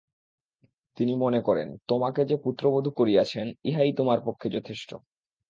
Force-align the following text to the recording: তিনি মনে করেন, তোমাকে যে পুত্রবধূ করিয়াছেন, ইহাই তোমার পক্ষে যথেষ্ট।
তিনি 0.97 1.13
মনে 1.15 1.39
করেন, 1.41 1.77
তোমাকে 1.87 2.21
যে 2.25 2.35
পুত্রবধূ 2.37 2.89
করিয়াছেন, 2.91 3.45
ইহাই 3.63 3.91
তোমার 3.93 4.19
পক্ষে 4.25 4.47
যথেষ্ট। 4.49 4.89